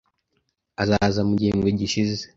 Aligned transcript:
Azaza 0.81 1.21
mu 1.27 1.33
gihembwe 1.39 1.69
gishize. 1.79 2.17